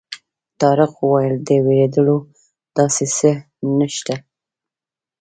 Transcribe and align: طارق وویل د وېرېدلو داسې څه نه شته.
طارق 0.59 0.91
وویل 0.97 1.35
د 1.47 1.49
وېرېدلو 1.65 2.17
داسې 2.77 3.05
څه 3.17 3.31
نه 3.77 3.87
شته. 3.95 4.15